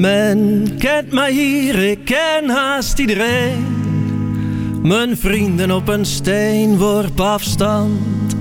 [0.00, 3.64] Men kent mij hier, ik ken haast iedereen.
[4.82, 8.36] Mijn vrienden op een steenworp afstand.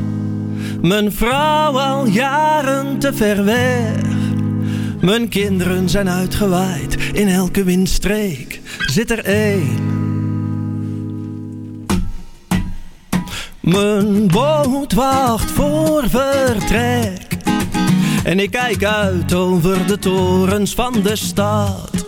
[0.82, 4.04] Mijn vrouw al jaren te ver weg.
[5.02, 9.78] Mijn kinderen zijn uitgewaaid, in elke windstreek zit er één.
[13.60, 17.29] Mijn boot wacht voor vertrek.
[18.30, 22.06] En ik kijk uit over de torens van de stad.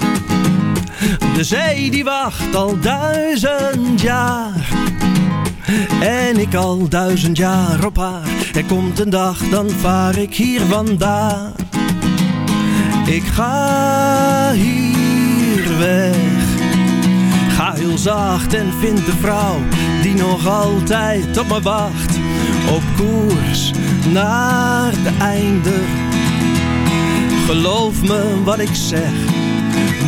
[1.35, 4.69] De zee die wacht al duizend jaar.
[6.01, 8.27] En ik al duizend jaar op haar.
[8.53, 11.53] Er komt een dag, dan vaar ik hier vandaan.
[13.05, 16.15] Ik ga hier weg.
[17.49, 19.59] Ga heel zacht en vind de vrouw
[20.01, 22.19] die nog altijd op me wacht.
[22.69, 23.71] Op koers
[24.11, 26.09] naar de einde.
[27.51, 29.11] Geloof me wat ik zeg,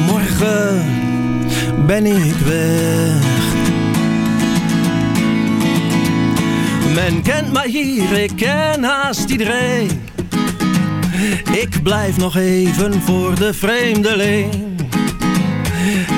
[0.05, 0.85] morgen
[1.85, 3.23] ben ik weg.
[6.93, 9.89] Men kent mij hier, ik ken haast iedereen.
[11.51, 14.53] Ik blijf nog even voor de vreemdeling.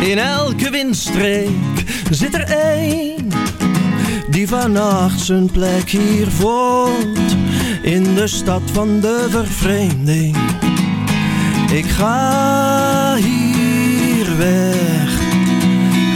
[0.01, 1.49] In elke windstreek
[2.09, 3.27] zit er één
[4.29, 7.35] die vannacht zijn plek hier vond.
[7.81, 10.37] In de stad van de vervreemding.
[11.71, 15.19] Ik ga hier weg.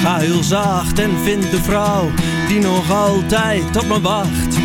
[0.02, 2.10] Ga heel zacht en vind de vrouw
[2.48, 4.58] die nog altijd op me wacht.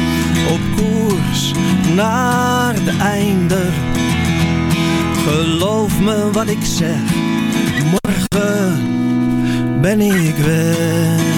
[0.51, 1.53] Op koers
[1.95, 3.63] naar de einde.
[5.27, 7.01] Geloof me wat ik zeg,
[7.91, 8.83] morgen
[9.81, 11.33] ben ik weg.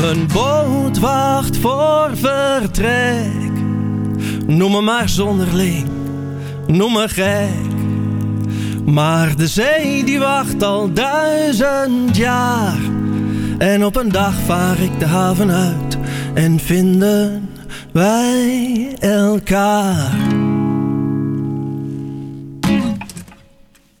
[0.00, 3.49] Mijn boot wacht voor vertrek.
[4.50, 5.86] Noem me maar zonderling,
[6.66, 7.48] noem me gek.
[8.84, 12.78] Maar de zee die wacht al duizend jaar.
[13.58, 15.98] En op een dag vaar ik de haven uit
[16.34, 17.48] en vinden
[17.92, 20.39] wij elkaar.